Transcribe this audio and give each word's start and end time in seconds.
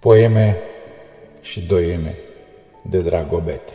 Poeme 0.00 0.56
și 1.40 1.66
doieme 1.66 2.14
de 2.90 3.00
Dragobete. 3.00 3.72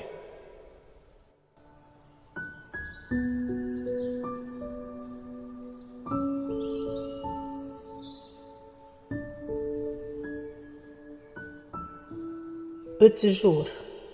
Îți 12.97 13.27
jur, 13.27 13.67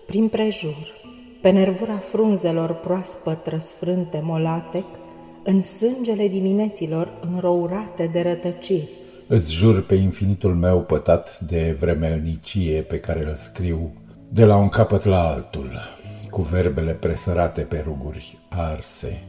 prin 0.05 0.27
prejur, 0.27 0.87
pe 1.41 1.49
nervura 1.49 1.97
frunzelor 1.97 2.73
proaspăt 2.73 3.45
răsfrânte 3.45 4.21
molatec, 4.23 4.85
în 5.43 5.61
sângele 5.61 6.27
dimineților 6.27 7.19
înrourate 7.21 8.05
de 8.05 8.21
rătăciri, 8.21 8.89
Îți 9.29 9.51
jur 9.51 9.85
pe 9.85 9.95
infinitul 9.95 10.55
meu 10.55 10.81
pătat 10.81 11.39
de 11.39 11.77
vremelnicie 11.79 12.81
pe 12.81 12.99
care 12.99 13.27
îl 13.27 13.35
scriu 13.35 13.93
de 14.29 14.45
la 14.45 14.55
un 14.55 14.69
capăt 14.69 15.03
la 15.03 15.27
altul, 15.27 15.71
cu 16.29 16.41
verbele 16.41 16.91
presărate 16.91 17.61
pe 17.61 17.83
ruguri 17.85 18.37
arse. 18.49 19.23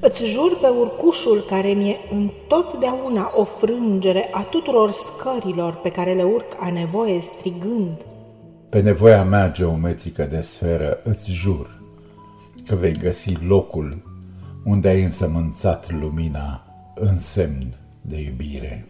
Îți 0.00 0.24
jur 0.24 0.58
pe 0.60 0.66
urcușul 0.66 1.44
care 1.48 1.68
mi-e 1.68 1.96
întotdeauna 2.10 3.32
o 3.34 3.44
frângere 3.44 4.28
a 4.32 4.42
tuturor 4.42 4.90
scărilor 4.90 5.74
pe 5.74 5.90
care 5.90 6.14
le 6.14 6.22
urc 6.22 6.56
a 6.58 6.70
nevoie 6.70 7.20
strigând. 7.20 8.06
Pe 8.68 8.80
nevoia 8.80 9.24
mea 9.24 9.50
geometrică 9.50 10.24
de 10.24 10.40
sferă 10.40 10.98
îți 11.02 11.30
jur 11.30 11.82
că 12.66 12.74
vei 12.74 12.92
găsi 12.92 13.34
locul 13.46 14.02
unde 14.64 14.88
ai 14.88 15.02
însămânțat 15.02 15.92
lumina 15.92 16.66
în 16.94 17.18
semn 17.18 17.74
de 18.00 18.20
iubire. 18.20 18.86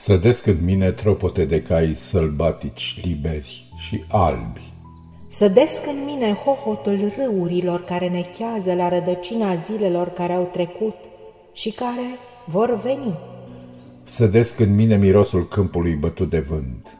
Sădesc 0.00 0.46
în 0.46 0.56
mine 0.64 0.90
tropote 0.90 1.44
de 1.44 1.62
cai 1.62 1.94
sălbatici, 1.94 3.00
liberi 3.02 3.66
și 3.78 4.04
albi. 4.08 4.60
Sădesc 5.26 5.86
în 5.86 6.04
mine 6.04 6.32
hohotul 6.32 7.12
râurilor 7.16 7.84
care 7.84 8.08
nechează 8.08 8.74
la 8.74 8.88
rădăcina 8.88 9.54
zilelor 9.54 10.08
care 10.08 10.32
au 10.32 10.48
trecut 10.52 10.94
și 11.52 11.70
care 11.70 12.18
vor 12.46 12.80
veni. 12.80 13.18
Sădesc 14.04 14.58
în 14.60 14.74
mine 14.74 14.96
mirosul 14.96 15.48
câmpului 15.48 15.94
bătut 15.94 16.30
de 16.30 16.40
vânt 16.40 16.98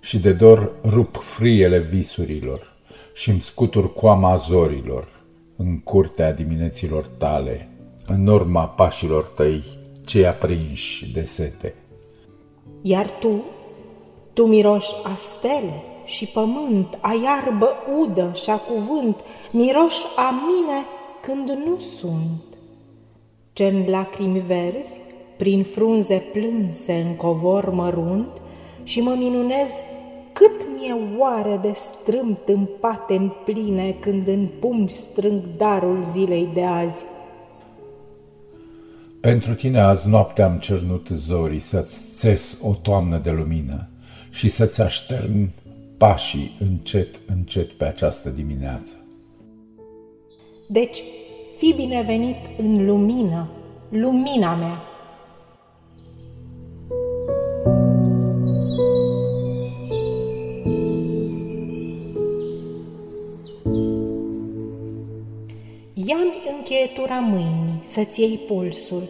și 0.00 0.18
de 0.18 0.32
dor 0.32 0.72
rup 0.84 1.16
friele 1.16 1.78
visurilor 1.78 2.76
și 3.14 3.30
îmi 3.30 3.40
scutur 3.40 3.92
coama 3.92 4.36
zorilor 4.36 5.08
în 5.56 5.80
curtea 5.80 6.32
dimineților 6.32 7.06
tale, 7.06 7.68
în 8.06 8.26
urma 8.26 8.66
pașilor 8.66 9.26
tăi 9.26 9.62
cei 10.04 10.26
aprinși 10.26 11.12
de 11.12 11.24
sete. 11.24 11.74
Iar 12.82 13.10
tu, 13.10 13.30
tu 14.32 14.46
miroși 14.46 14.92
a 15.04 15.14
stele 15.16 15.82
și 16.04 16.26
pământ, 16.26 16.98
a 17.00 17.12
iarbă 17.24 17.76
udă 18.00 18.30
și 18.34 18.50
a 18.50 18.56
cuvânt, 18.56 19.16
miroși 19.50 20.04
a 20.16 20.30
mine 20.30 20.84
când 21.20 21.50
nu 21.66 21.78
sunt. 21.78 22.42
ce 23.52 23.66
în 23.66 23.90
lacrimi 23.90 24.40
verzi, 24.40 25.00
prin 25.36 25.62
frunze 25.62 26.22
plânse 26.32 26.92
în 26.92 27.16
covor 27.16 27.70
mărunt, 27.70 28.40
și 28.82 29.00
mă 29.00 29.14
minunez 29.18 29.68
cât 30.32 30.66
mi-e 30.76 30.96
oare 31.18 31.58
de 31.62 31.72
strâmt 31.74 32.38
în 32.46 32.66
pate 32.80 33.32
pline 33.44 33.96
când 34.00 34.28
în 34.28 34.48
pumni 34.60 34.88
strâng 34.88 35.42
darul 35.56 36.02
zilei 36.02 36.48
de 36.54 36.64
azi. 36.64 37.04
Pentru 39.22 39.54
tine 39.54 39.80
azi 39.80 40.08
noapte 40.08 40.42
am 40.42 40.58
cernut 40.58 41.08
zorii 41.08 41.60
să-ți 41.60 42.00
țes 42.14 42.58
o 42.62 42.72
toamnă 42.74 43.18
de 43.18 43.30
lumină 43.30 43.88
și 44.30 44.48
să-ți 44.48 44.80
aștern 44.80 45.50
pașii 45.98 46.56
încet, 46.60 47.20
încet 47.26 47.70
pe 47.70 47.84
această 47.84 48.28
dimineață. 48.28 48.94
Deci, 50.68 51.02
fi 51.56 51.74
binevenit 51.76 52.36
în 52.58 52.84
lumină, 52.84 53.50
lumina 53.88 54.54
mea. 54.54 54.78
Ia-mi 65.94 66.42
încheietura 66.56 67.18
mâinii 67.18 67.71
să-ți 67.84 68.20
iei 68.20 68.40
pulsul. 68.48 69.02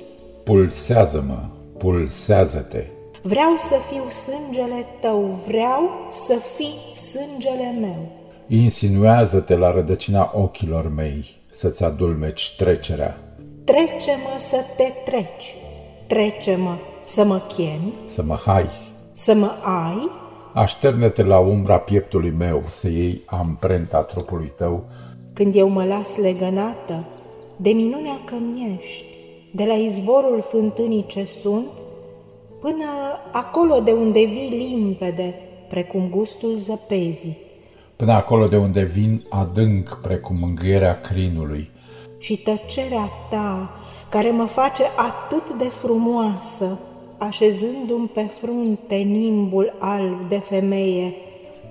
Pulsează-mă, 0.45 1.39
pulsează-te. 1.79 2.85
Vreau 3.23 3.57
să 3.57 3.75
fiu 3.91 4.09
sângele 4.09 4.87
tău, 5.01 5.39
vreau 5.47 6.09
să 6.11 6.35
fii 6.55 6.97
sângele 6.97 7.79
meu. 7.81 8.09
Insinuează-te 8.47 9.57
la 9.57 9.71
rădăcina 9.71 10.31
ochilor 10.35 10.93
mei 10.95 11.25
să-ți 11.51 11.85
adulmeci 11.85 12.55
trecerea, 12.57 13.17
Trece-mă 13.65 14.39
să 14.39 14.57
te 14.77 15.11
treci, 15.11 15.55
trece-mă 16.07 16.75
să 17.03 17.25
mă 17.25 17.41
chemi, 17.55 17.93
să 18.07 18.23
mă 18.23 18.39
hai. 18.45 18.69
să 19.13 19.35
mă 19.35 19.51
ai, 19.63 20.11
Așterne-te 20.55 21.23
la 21.23 21.39
umbra 21.39 21.79
pieptului 21.79 22.31
meu 22.31 22.63
să 22.69 22.89
iei 22.89 23.23
amprenta 23.27 24.03
trupului 24.03 24.53
tău 24.57 24.85
când 25.33 25.55
eu 25.55 25.69
mă 25.69 25.85
las 25.85 26.17
legănată 26.17 27.05
de 27.63 27.71
minunea 27.71 28.21
că 28.25 28.35
ești, 28.77 29.05
de 29.51 29.65
la 29.65 29.75
izvorul 29.75 30.41
fântânii 30.41 31.05
ce 31.07 31.25
sunt, 31.25 31.67
până 32.61 32.85
acolo 33.33 33.81
de 33.81 33.93
unde 33.93 34.25
vii 34.25 34.49
limpede, 34.51 35.35
precum 35.69 36.09
gustul 36.11 36.57
zăpezii, 36.57 37.37
până 37.97 38.13
acolo 38.13 38.47
de 38.47 38.57
unde 38.57 38.83
vin 38.83 39.25
adânc 39.29 39.99
precum 40.03 40.37
mângâierea 40.37 41.01
crinului, 41.01 41.71
și 42.19 42.37
tăcerea 42.37 43.09
ta, 43.31 43.71
care 44.09 44.31
mă 44.31 44.45
face 44.45 44.83
atât 44.97 45.59
de 45.59 45.69
frumoasă, 45.69 46.79
așezându-mi 47.19 48.09
pe 48.09 48.23
frunte 48.23 48.95
nimbul 48.95 49.77
alb 49.79 50.29
de 50.29 50.39
femeie, 50.39 51.15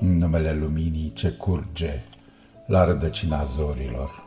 în 0.02 0.18
numele 0.18 0.58
luminii 0.62 1.12
ce 1.16 1.30
curge 1.30 2.02
la 2.66 2.86
rădăcina 2.86 3.44
zorilor. 3.44 4.21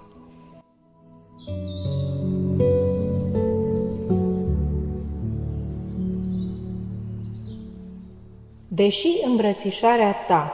Deși 8.74 9.08
îmbrățișarea 9.26 10.14
ta 10.26 10.52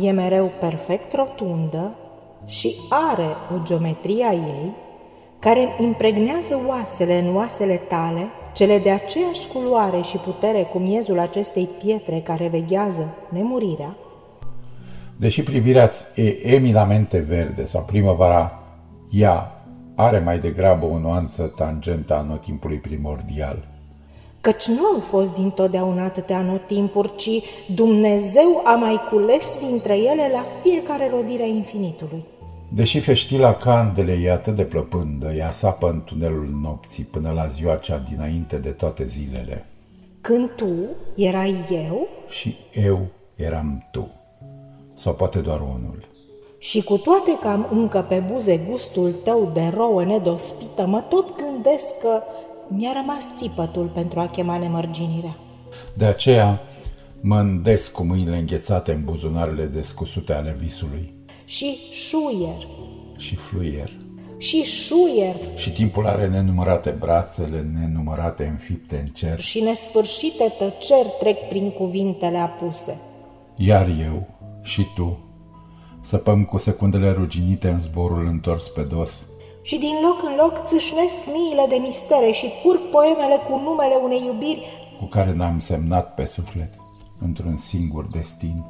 e 0.00 0.10
mereu 0.10 0.52
perfect 0.60 1.12
rotundă 1.12 1.94
și 2.46 2.74
are 2.88 3.28
o 3.54 3.62
geometrie 3.62 4.24
a 4.24 4.32
ei, 4.32 4.74
care 5.38 5.60
îmi 5.60 5.86
impregnează 5.86 6.60
oasele 6.66 7.18
în 7.18 7.36
oasele 7.36 7.74
tale, 7.74 8.26
cele 8.52 8.78
de 8.78 8.90
aceeași 8.90 9.48
culoare 9.52 10.00
și 10.00 10.16
putere 10.16 10.62
cu 10.62 10.78
miezul 10.78 11.18
acestei 11.18 11.68
pietre 11.82 12.20
care 12.20 12.48
veghează 12.48 13.14
nemurirea, 13.28 13.96
Deși 15.16 15.42
privirea 15.42 15.90
e 16.14 16.54
eminamente 16.54 17.18
verde 17.18 17.64
sau 17.64 17.82
primăvara, 17.82 18.62
ea 19.10 19.64
are 19.94 20.18
mai 20.18 20.38
degrabă 20.38 20.86
o 20.86 20.98
nuanță 20.98 21.42
tangentă 21.42 22.14
a 22.14 22.18
anotimpului 22.18 22.78
primordial. 22.78 23.69
Căci 24.40 24.66
nu 24.66 24.84
au 24.94 25.00
fost 25.00 25.34
dintotdeauna 25.34 26.04
atâtea 26.04 26.36
anotimpuri, 26.38 27.16
ci 27.16 27.30
Dumnezeu 27.74 28.60
a 28.64 28.74
mai 28.74 29.00
cules 29.10 29.54
dintre 29.68 29.96
ele 29.96 30.30
la 30.32 30.44
fiecare 30.62 31.10
rodire 31.10 31.42
a 31.42 31.46
infinitului. 31.46 32.24
Deși 32.72 33.00
feștila 33.00 33.54
candelei 33.54 34.24
e 34.24 34.30
atât 34.30 34.54
de 34.54 34.62
plăpândă, 34.62 35.32
ea 35.32 35.50
sapă 35.50 35.88
în 35.88 36.02
tunelul 36.04 36.48
nopții 36.62 37.04
până 37.04 37.30
la 37.30 37.46
ziua 37.46 37.74
cea 37.74 38.02
dinainte 38.10 38.56
de 38.56 38.70
toate 38.70 39.04
zilele. 39.04 39.66
Când 40.20 40.50
tu 40.56 40.68
erai 41.16 41.54
eu 41.70 42.08
Și 42.28 42.56
eu 42.84 43.06
eram 43.36 43.88
tu. 43.92 44.08
Sau 44.94 45.12
poate 45.14 45.38
doar 45.38 45.60
unul. 45.60 46.08
și 46.58 46.82
cu 46.84 46.96
toate 46.96 47.38
că 47.40 47.48
am 47.48 47.66
încă 47.72 48.06
pe 48.08 48.24
buze 48.32 48.60
gustul 48.70 49.12
tău 49.12 49.50
de 49.54 49.72
rouă 49.74 50.04
nedospită, 50.04 50.86
mă 50.86 51.00
tot 51.08 51.36
gândesc 51.36 51.98
că 52.00 52.22
mi-a 52.76 52.92
rămas 52.94 53.24
țipătul 53.36 53.86
pentru 53.94 54.20
a 54.20 54.26
chema 54.28 54.56
nemărginirea. 54.58 55.36
De 55.94 56.04
aceea 56.04 56.60
mă 57.20 57.38
îndesc 57.38 57.92
cu 57.92 58.02
mâinile 58.02 58.36
înghețate 58.36 58.92
în 58.92 59.04
buzunarele 59.04 59.64
descusute 59.64 60.32
ale 60.32 60.56
visului 60.60 61.12
Și 61.44 61.76
șuier, 61.90 62.66
și 63.16 63.36
fluier. 63.36 63.90
și 64.38 64.62
șuier, 64.62 65.36
Și 65.56 65.70
timpul 65.72 66.06
are 66.06 66.28
nenumărate 66.28 66.90
brațele, 66.90 67.70
nenumărate 67.80 68.46
înfipte 68.46 68.96
în 68.96 69.06
cer 69.06 69.40
și 69.40 69.60
nesfârșite 69.60 70.54
tăceri 70.58 71.12
trec 71.18 71.48
prin 71.48 71.70
cuvintele 71.70 72.38
apuse. 72.38 73.00
Iar 73.56 73.88
eu 74.00 74.26
și 74.62 74.86
tu 74.94 75.18
săpăm 76.02 76.44
cu 76.44 76.58
secundele 76.58 77.10
ruginite 77.10 77.68
în 77.68 77.80
zborul 77.80 78.26
întors 78.26 78.68
pe 78.68 78.82
dos. 78.82 79.22
Și 79.62 79.78
din 79.78 79.94
loc 80.02 80.22
în 80.22 80.34
loc 80.36 80.64
țâșnesc 80.66 81.20
miile 81.32 81.66
de 81.68 81.76
mistere 81.76 82.30
și 82.30 82.52
curg 82.62 82.80
poemele 82.90 83.36
cu 83.48 83.56
numele 83.56 83.94
unei 84.02 84.22
iubiri 84.26 84.80
cu 85.00 85.06
care 85.06 85.32
n-am 85.32 85.58
semnat 85.58 86.14
pe 86.14 86.26
suflet 86.26 86.72
într-un 87.18 87.56
singur 87.56 88.06
destin. 88.06 88.64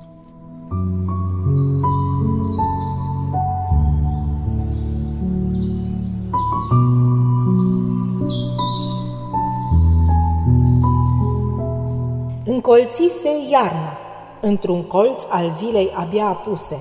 Încolțise 12.44 13.28
iarna, 13.50 13.98
într-un 14.40 14.82
colț 14.82 15.25
al 15.28 15.50
zilei 15.50 15.90
abia 15.94 16.26
apuse. 16.26 16.78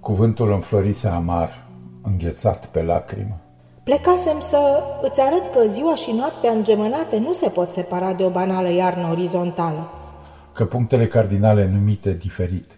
Cuvântul 0.00 0.52
înflorise 0.52 1.08
amar, 1.08 1.61
înghețat 2.02 2.66
pe 2.66 2.82
lacrimă. 2.82 3.40
Plecasem 3.84 4.40
să 4.40 4.84
îți 5.00 5.20
arăt 5.20 5.52
că 5.52 5.66
ziua 5.68 5.94
și 5.94 6.12
noaptea 6.12 6.50
îngemănate 6.50 7.18
nu 7.18 7.32
se 7.32 7.48
pot 7.48 7.72
separa 7.72 8.12
de 8.12 8.24
o 8.24 8.30
banală 8.30 8.70
iarnă 8.70 9.08
orizontală. 9.10 9.90
Că 10.52 10.64
punctele 10.64 11.06
cardinale 11.06 11.70
numite 11.72 12.12
diferit 12.12 12.76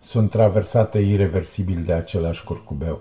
sunt 0.00 0.30
traversate 0.30 0.98
irreversibil 0.98 1.82
de 1.86 1.92
același 1.92 2.44
curcubeu. 2.44 3.00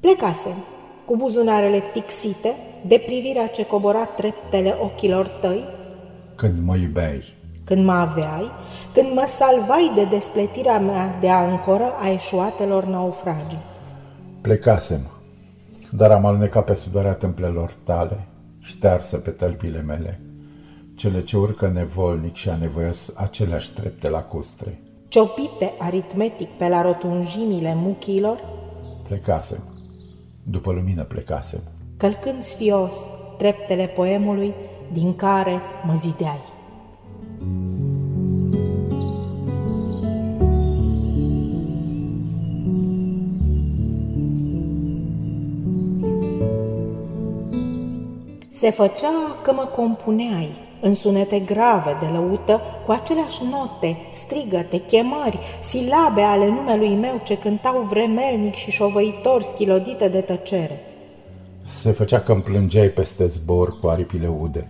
Plecasem, 0.00 0.64
cu 1.04 1.16
buzunarele 1.16 1.82
tixite, 1.92 2.54
de 2.86 3.02
privirea 3.06 3.46
ce 3.46 3.66
cobora 3.66 4.04
treptele 4.04 4.76
ochilor 4.82 5.26
tăi, 5.26 5.64
Când 6.34 6.64
mă 6.64 6.76
iubeai, 6.76 7.34
când 7.64 7.84
mă 7.84 7.92
aveai, 7.92 8.50
când 8.92 9.12
mă 9.14 9.24
salvai 9.26 9.92
de 9.94 10.04
despletirea 10.04 10.78
mea 10.78 11.16
de 11.20 11.28
ancoră 11.28 11.92
a 12.00 12.10
eșuatelor 12.10 12.84
naufragii. 12.84 13.70
Plecasem, 14.42 15.00
dar 15.90 16.10
am 16.10 16.26
alunecat 16.26 16.64
pe 16.64 16.74
sudoarea 16.74 17.12
tâmplelor 17.12 17.74
tale, 17.84 18.26
ștearsă 18.60 19.16
pe 19.16 19.30
tălpile 19.30 19.80
mele, 19.80 20.20
cele 20.94 21.22
ce 21.22 21.36
urcă 21.36 21.68
nevolnic 21.68 22.34
și 22.34 22.48
anevoios 22.48 23.12
aceleași 23.16 23.70
trepte 23.70 24.08
lacustre. 24.08 24.80
Ciopite 25.08 25.72
aritmetic 25.78 26.48
pe 26.48 26.68
la 26.68 26.82
rotunjimile 26.82 27.74
muchilor, 27.74 28.38
Plecasem, 29.08 29.62
după 30.42 30.72
lumină 30.72 31.04
plecasem, 31.04 31.60
călcând 31.96 32.42
sfios 32.42 32.96
treptele 33.38 33.86
poemului 33.86 34.54
din 34.92 35.14
care 35.14 35.60
mă 35.84 35.94
zideai. 35.94 36.51
Se 48.62 48.70
făcea 48.70 49.12
că 49.42 49.52
mă 49.52 49.64
compuneai 49.64 50.52
în 50.80 50.94
sunete 50.94 51.38
grave 51.38 51.96
de 52.00 52.06
lăută, 52.06 52.60
cu 52.86 52.92
aceleași 52.92 53.42
note, 53.50 53.96
strigăte, 54.10 54.78
chemări, 54.78 55.38
silabe 55.60 56.20
ale 56.20 56.46
numelui 56.46 56.94
meu 56.94 57.20
ce 57.24 57.38
cântau 57.38 57.80
vremelnic 57.80 58.54
și 58.54 58.70
șovăitor 58.70 59.42
schilodite 59.42 60.08
de 60.08 60.20
tăcere. 60.20 60.80
Se 61.64 61.90
făcea 61.90 62.20
că 62.20 62.32
îmi 62.32 62.42
plângeai 62.42 62.88
peste 62.88 63.26
zbor 63.26 63.78
cu 63.80 63.86
aripile 63.86 64.28
ude, 64.28 64.68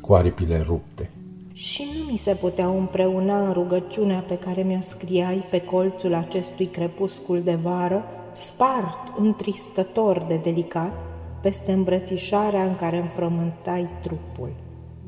cu 0.00 0.14
aripile 0.14 0.64
rupte. 0.66 1.10
Și 1.52 1.84
nu 1.98 2.10
mi 2.10 2.18
se 2.18 2.34
puteau 2.34 2.78
împreuna 2.78 3.46
în 3.46 3.52
rugăciunea 3.52 4.24
pe 4.28 4.38
care 4.38 4.62
mi-o 4.62 4.80
scriai 4.80 5.44
pe 5.50 5.60
colțul 5.60 6.14
acestui 6.14 6.66
crepuscul 6.66 7.40
de 7.42 7.54
vară, 7.54 8.04
spart 8.32 9.18
întristător 9.18 10.24
de 10.28 10.36
delicat, 10.42 11.15
peste 11.40 11.72
îmbrățișarea 11.72 12.64
în 12.64 12.76
care 12.76 12.96
înfrământai 12.96 13.88
trupul. 14.02 14.52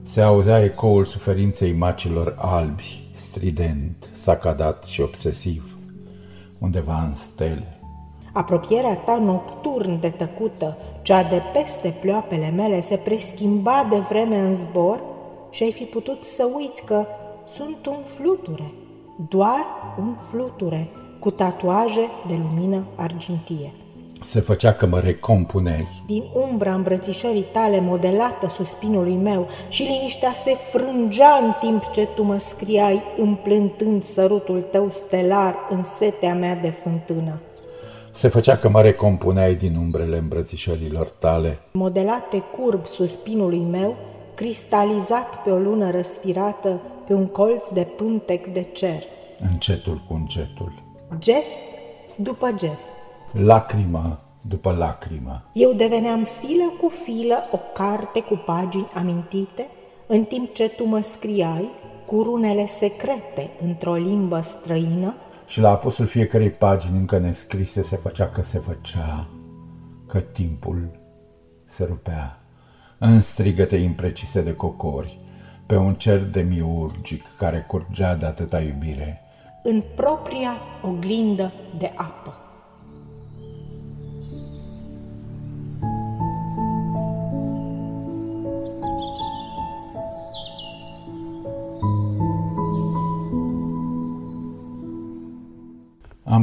Se 0.03 0.21
auzea 0.21 0.65
ecoul 0.65 1.05
suferinței 1.05 1.73
macilor 1.73 2.35
albi, 2.39 3.11
strident, 3.13 4.09
sacadat 4.13 4.85
și 4.85 5.01
obsesiv, 5.01 5.79
undeva 6.59 7.03
în 7.03 7.15
stele. 7.15 7.79
Apropierea 8.33 8.95
ta 8.95 9.19
nocturn 9.19 10.01
de 10.01 10.09
tăcută, 10.09 10.77
cea 11.03 11.23
de 11.23 11.43
peste 11.53 11.97
ploapele 12.01 12.51
mele, 12.51 12.81
se 12.81 12.97
preschimba 12.97 13.87
de 13.91 13.99
vreme 13.99 14.39
în 14.39 14.55
zbor 14.55 15.01
și 15.51 15.63
ai 15.63 15.73
fi 15.73 15.85
putut 15.85 16.25
să 16.25 16.51
uiți 16.57 16.85
că 16.85 17.05
sunt 17.49 17.87
un 17.87 18.03
fluture, 18.05 18.73
doar 19.29 19.65
un 19.99 20.15
fluture, 20.31 20.89
cu 21.21 21.31
tatuaje 21.31 22.09
de 22.29 22.35
lumină 22.35 22.87
argintie. 22.97 23.73
Se 24.23 24.41
făcea 24.41 24.73
că 24.73 24.87
mă 24.87 25.01
recompuneai. 25.01 25.89
Din 26.07 26.25
umbra 26.51 26.75
îmbrățișării 26.75 27.47
tale 27.53 27.81
modelată 27.81 28.49
suspinului 28.49 29.15
meu 29.15 29.49
și 29.69 29.83
liniștea 29.83 30.33
se 30.33 30.55
frângea 30.55 31.39
în 31.43 31.53
timp 31.61 31.91
ce 31.91 32.09
tu 32.15 32.23
mă 32.23 32.39
scriai 32.39 33.03
împlântând 33.17 34.03
sărutul 34.03 34.63
tău 34.63 34.89
stelar 34.89 35.55
în 35.71 35.83
setea 35.83 36.35
mea 36.35 36.55
de 36.55 36.71
fântână. 36.71 37.41
Se 38.11 38.29
făcea 38.29 38.57
că 38.57 38.69
mă 38.69 38.83
recompuneai 38.83 39.55
din 39.55 39.77
umbrele 39.77 40.19
îmbrățișărilor 40.19 41.09
tale. 41.09 41.59
Modelate 41.73 42.39
curb 42.39 42.87
suspinului 42.87 43.67
meu, 43.71 43.97
cristalizat 44.35 45.43
pe 45.43 45.51
o 45.51 45.57
lună 45.57 45.91
răsfirată 45.91 46.81
pe 47.07 47.13
un 47.13 47.27
colț 47.27 47.69
de 47.69 47.87
pântec 47.97 48.47
de 48.47 48.67
cer. 48.73 49.03
Încetul 49.51 50.03
cu 50.09 50.15
încetul. 50.15 50.73
Gest 51.19 51.61
după 52.17 52.53
gest. 52.57 52.91
Lacrimă 53.33 54.21
după 54.41 54.73
lacrimă. 54.73 55.43
Eu 55.53 55.73
deveneam 55.73 56.25
filă 56.25 56.73
cu 56.81 56.89
filă 56.89 57.37
o 57.53 57.59
carte 57.75 58.21
cu 58.21 58.43
pagini 58.45 58.91
amintite, 58.95 59.69
în 60.07 60.25
timp 60.25 60.55
ce 60.55 60.69
tu 60.69 60.85
mă 60.85 61.01
scriai 61.01 61.71
cu 62.07 62.23
runele 62.23 62.67
secrete 62.67 63.51
într-o 63.63 63.95
limbă 63.95 64.41
străină, 64.41 65.15
Și 65.47 65.61
la 65.61 65.71
apusul 65.71 66.07
fiecarei 66.07 66.51
pagini 66.51 66.99
încă 66.99 67.19
nescrise 67.19 67.83
se 67.83 67.97
făcea 67.97 68.27
că 68.27 68.43
se 68.43 68.59
făcea, 68.59 69.29
că 70.07 70.21
timpul 70.21 70.89
se 71.65 71.85
rupea 71.85 72.39
în 72.99 73.21
strigăte 73.21 73.77
imprecise 73.77 74.43
de 74.43 74.55
cocori, 74.55 75.19
pe 75.67 75.77
un 75.77 75.95
cer 75.95 76.19
demiurgic 76.19 77.25
care 77.37 77.65
curgea 77.69 78.15
de 78.15 78.27
atâta 78.27 78.61
iubire. 78.61 79.23
în 79.63 79.83
propria 79.95 80.57
oglindă 80.83 81.53
de 81.79 81.93
apă. 81.97 82.48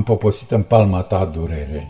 Poposit 0.06 0.52
în 0.52 0.62
palma 0.64 1.02
ta 1.02 1.26
durere, 1.26 1.88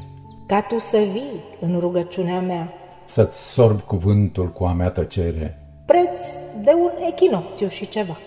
Ca 0.47 0.61
tu 0.61 0.79
să 0.79 0.97
vii 0.97 1.41
în 1.59 1.79
rugăciunea 1.79 2.39
mea, 2.39 2.73
să-ți 3.05 3.51
sorb 3.51 3.81
cuvântul 3.81 4.47
cu 4.51 4.63
a 4.63 4.73
mea 4.73 4.89
tăcere, 4.89 5.59
preț 5.85 6.23
de 6.63 6.71
un 6.73 6.91
echinocțiu 7.09 7.67
și 7.67 7.87
ceva. 7.89 8.17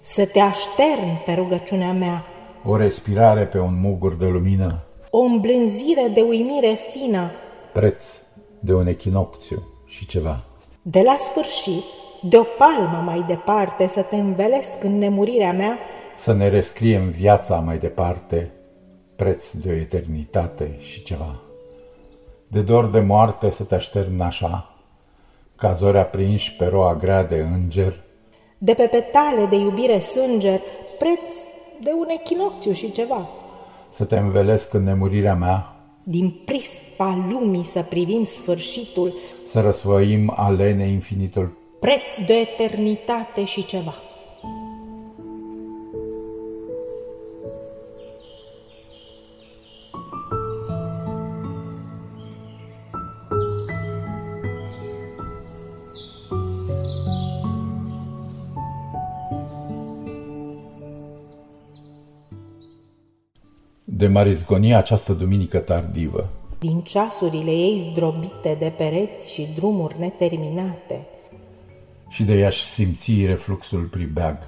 Să 0.00 0.26
te 0.26 0.40
aștern 0.40 1.24
pe 1.24 1.32
rugăciunea 1.32 1.92
mea, 1.92 2.24
o 2.64 2.76
respirare 2.76 3.44
pe 3.46 3.58
un 3.58 3.80
mugur 3.80 4.16
de 4.16 4.26
lumină, 4.26 4.82
o 5.10 5.18
îmblânzire 5.18 6.10
de 6.14 6.20
uimire 6.20 6.78
fină, 6.92 7.30
preț 7.72 8.04
de 8.60 8.74
un 8.74 8.86
echinocțiu 8.86 9.68
și 9.86 10.06
ceva. 10.06 10.44
de 10.82 11.00
la 11.04 11.16
sfârșit, 11.18 11.82
de 12.22 12.36
o 12.36 12.42
palmă 12.58 13.02
mai 13.04 13.24
departe, 13.26 13.86
să 13.86 14.02
te 14.02 14.16
învelesc 14.16 14.82
în 14.82 14.98
nemurirea 14.98 15.52
mea, 15.52 15.78
Să 16.16 16.32
ne 16.32 16.48
rescriem 16.48 17.10
viața 17.10 17.56
mai 17.56 17.78
departe, 17.78 18.50
preț 19.16 19.52
de 19.52 19.70
o 19.70 19.72
eternitate 19.72 20.78
și 20.80 21.02
ceva. 21.02 21.40
De 22.46 22.60
dor 22.60 22.86
de 22.86 23.00
moarte 23.00 23.50
să 23.50 23.64
te 23.64 23.74
aștern 23.74 24.20
așa, 24.20 24.74
ca 25.56 25.72
zori 25.72 25.98
aprinși 25.98 26.56
pe 26.56 26.64
roa 26.64 26.94
grea 26.94 27.24
de 27.24 27.46
înger, 27.52 28.02
de 28.58 28.74
pe 28.74 28.82
petale 28.82 29.46
de 29.46 29.56
iubire 29.56 29.98
sânger, 29.98 30.60
preț 30.98 31.30
de 31.82 31.90
un 31.98 32.06
echinocțiu 32.08 32.72
și 32.72 32.92
ceva. 32.92 33.28
să 33.90 34.04
te 34.04 34.18
învelesc 34.18 34.74
în 34.74 34.82
nemurirea 34.82 35.34
mea, 35.34 35.76
Din 36.04 36.42
prispa 36.44 37.26
lumii 37.30 37.64
să 37.64 37.82
privim 37.82 38.24
sfârșitul, 38.24 39.12
să 39.44 39.60
răsfoim 39.60 40.32
alene 40.36 40.84
infinitul 40.84 41.60
preț 41.80 42.26
de 42.26 42.34
eternitate 42.34 43.44
și 43.44 43.66
ceva. 43.66 43.94
De 64.02 64.08
marizgonia 64.08 64.78
această 64.78 65.12
duminică 65.12 65.58
tardivă. 65.58 66.28
Din 66.58 66.80
ceasurile 66.80 67.50
ei 67.50 67.88
zdrobite 67.90 68.56
de 68.58 68.72
pereți 68.76 69.32
și 69.32 69.48
drumuri 69.54 69.94
neterminate, 69.98 71.06
Și 72.08 72.22
de 72.22 72.34
ea-și 72.38 72.64
simți 72.64 73.26
refluxul 73.26 73.82
pribeag. 73.82 74.38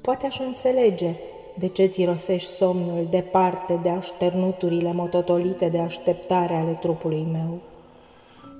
poate 0.00 0.26
aș 0.26 0.38
înțelege 0.38 1.14
de 1.58 1.68
ce 1.68 1.86
ți 1.86 2.04
rosești 2.04 2.50
somnul 2.50 3.06
departe 3.10 3.80
de 3.82 3.88
așternuturile 3.88 4.92
mototolite 4.92 5.68
de 5.68 5.78
așteptare 5.78 6.54
ale 6.54 6.78
trupului 6.80 7.26
meu. 7.32 7.60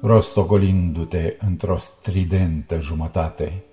rostogolindu-te 0.02 1.36
într-o 1.46 1.76
stridentă 1.76 2.80
jumătate, 2.80 3.64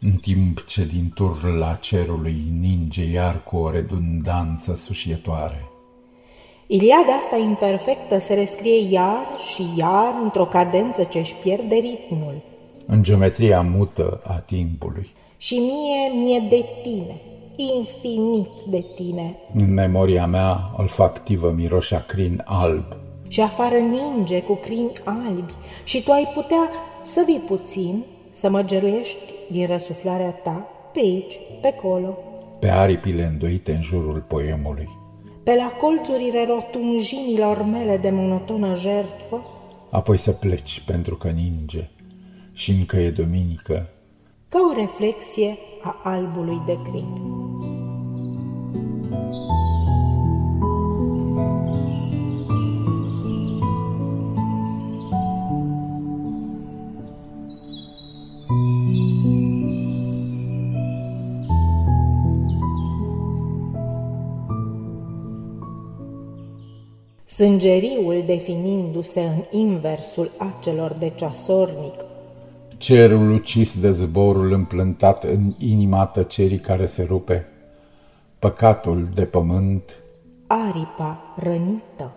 în 0.00 0.12
timp 0.12 0.64
ce 0.66 0.84
din 0.84 1.10
turla 1.14 1.74
cerului 1.74 2.44
ninge 2.60 3.04
iar 3.10 3.42
cu 3.42 3.56
o 3.56 3.70
redundanță 3.70 4.74
sușietoare. 4.74 5.69
Iliada 6.72 7.12
asta 7.18 7.36
imperfectă 7.36 8.18
se 8.18 8.34
rescrie 8.34 8.88
iar 8.90 9.26
și 9.52 9.62
iar 9.76 10.14
într-o 10.22 10.44
cadență 10.44 11.04
ce-și 11.04 11.34
pierde 11.34 11.74
ritmul. 11.74 12.42
În 12.86 13.02
geometria 13.02 13.60
mută 13.60 14.20
a 14.26 14.32
timpului, 14.32 15.08
Și 15.36 15.54
mie, 15.54 16.24
mie 16.24 16.46
de 16.48 16.64
tine, 16.82 17.20
infinit 17.76 18.50
de 18.68 18.84
tine, 18.94 19.36
în 19.54 19.72
memoria 19.72 20.26
mea 20.26 20.74
olfactivă 20.76 21.50
miroșea 21.50 22.04
crin 22.06 22.42
alb, 22.44 22.84
și 23.28 23.40
afară 23.40 23.76
ninge 23.76 24.42
cu 24.42 24.54
crini 24.54 24.92
albi. 25.04 25.52
Și 25.84 26.02
tu 26.02 26.12
ai 26.12 26.30
putea 26.34 26.68
să 27.02 27.22
vii 27.26 27.42
puțin, 27.46 28.04
să 28.30 28.50
mă 28.50 28.62
geruiești 28.62 29.32
din 29.50 29.66
răsuflarea 29.66 30.30
ta, 30.30 30.68
pe 30.92 30.98
aici, 30.98 31.40
pe 31.60 31.72
colo, 31.82 32.18
pe 32.58 32.68
aripile 32.68 33.24
îndoite 33.24 33.72
în 33.72 33.82
jurul 33.82 34.24
poemului, 34.28 34.88
pe 35.42 35.54
la 35.54 35.76
colțurile 35.78 36.44
rotunjimilor 36.46 37.62
mele 37.64 37.96
de 37.96 38.10
monotonă 38.10 38.74
jertfă, 38.74 39.44
apoi 39.90 40.16
să 40.16 40.32
pleci 40.32 40.82
pentru 40.86 41.16
că 41.16 41.28
ninge 41.28 41.88
și 42.52 42.70
încă 42.70 42.96
e 42.96 43.10
duminică, 43.10 43.88
ca 44.48 44.58
o 44.70 44.80
reflexie 44.80 45.58
a 45.82 46.00
albului 46.02 46.62
de 46.66 46.78
crin. 46.90 47.08
Sângeriul 67.40 68.22
definindu-se 68.26 69.20
în 69.20 69.58
inversul 69.60 70.30
acelor 70.36 70.92
de 70.92 71.12
ceasornic, 71.14 71.94
cerul 72.78 73.30
ucis 73.30 73.80
de 73.80 73.90
zborul 73.90 74.52
împlântat 74.52 75.24
în 75.24 75.54
inima 75.58 76.06
tăcerii 76.06 76.58
care 76.58 76.86
se 76.86 77.02
rupe, 77.02 77.46
păcatul 78.38 79.08
de 79.14 79.24
pământ, 79.24 79.96
aripa 80.46 81.34
rănită, 81.36 82.12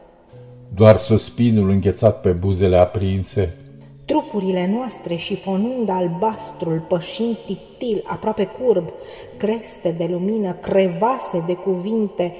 doar 0.76 0.98
suspinul 0.98 1.70
înghețat 1.70 2.22
pe 2.22 2.30
buzele 2.32 2.76
aprinse, 2.76 3.58
trupurile 4.06 4.68
noastre 4.68 5.16
șifonând 5.16 5.90
albastrul, 5.90 6.86
pășind 6.88 7.38
tiptil, 7.46 8.04
aproape 8.06 8.46
curb, 8.46 8.90
creste 9.38 9.96
de 9.98 10.08
lumină, 10.12 10.52
crevase 10.52 11.44
de 11.46 11.54
cuvinte 11.54 12.34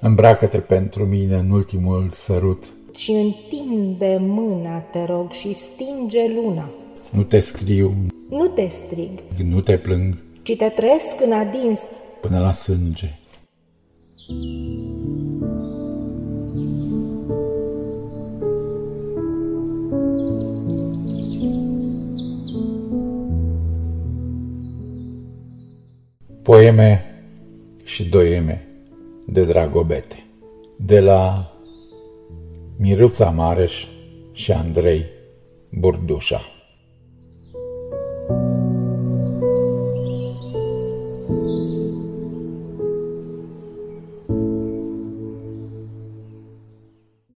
îmbracă-te 0.00 0.58
pentru 0.58 1.04
mine 1.04 1.36
în 1.36 1.50
ultimul 1.50 2.06
sărut, 2.10 2.64
și 2.94 3.10
întinde 3.10 4.16
mâna, 4.20 4.78
te 4.78 5.04
rog, 5.04 5.30
și 5.30 5.52
stinge 5.52 6.28
luna. 6.34 6.70
nu 7.10 7.22
te 7.22 7.40
scriu, 7.40 7.94
Nu 8.28 8.46
te 8.46 8.68
strig, 8.68 9.10
nu 9.44 9.60
te 9.60 9.78
plâng 9.78 10.14
ci 10.42 10.56
te 10.56 10.68
trăiesc 10.68 11.20
în 11.24 11.32
adins, 11.32 11.80
până 12.20 12.38
la 12.38 12.52
sânge. 12.52 13.18
Poeme 26.42 27.04
și 27.84 28.08
doieme 28.08 28.69
de 29.32 29.44
Dragobete. 29.44 30.24
De 30.76 31.00
la 31.00 31.50
Miruța 32.76 33.30
Mareș 33.30 33.86
și 34.32 34.52
Andrei 34.52 35.04
Burdușa 35.70 36.40